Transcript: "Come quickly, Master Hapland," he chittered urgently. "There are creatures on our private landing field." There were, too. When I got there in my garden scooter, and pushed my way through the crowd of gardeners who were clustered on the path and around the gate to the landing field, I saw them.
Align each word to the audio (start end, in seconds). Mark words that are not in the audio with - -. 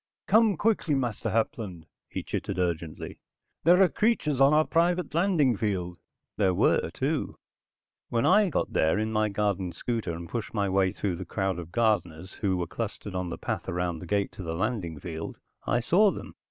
"Come 0.25 0.57
quickly, 0.57 0.95
Master 0.95 1.29
Hapland," 1.29 1.85
he 2.09 2.23
chittered 2.23 2.57
urgently. 2.57 3.19
"There 3.65 3.83
are 3.83 3.87
creatures 3.87 4.41
on 4.41 4.51
our 4.51 4.65
private 4.65 5.13
landing 5.13 5.55
field." 5.55 5.99
There 6.37 6.55
were, 6.55 6.89
too. 6.89 7.37
When 8.09 8.25
I 8.25 8.49
got 8.49 8.73
there 8.73 8.97
in 8.97 9.11
my 9.13 9.29
garden 9.29 9.71
scooter, 9.73 10.13
and 10.13 10.27
pushed 10.27 10.55
my 10.55 10.69
way 10.69 10.91
through 10.91 11.17
the 11.17 11.23
crowd 11.23 11.59
of 11.59 11.71
gardeners 11.71 12.33
who 12.41 12.57
were 12.57 12.65
clustered 12.65 13.13
on 13.13 13.29
the 13.29 13.37
path 13.37 13.67
and 13.67 13.77
around 13.77 13.99
the 13.99 14.07
gate 14.07 14.31
to 14.31 14.41
the 14.41 14.55
landing 14.55 14.99
field, 14.99 15.37
I 15.67 15.81
saw 15.81 16.09
them. 16.09 16.33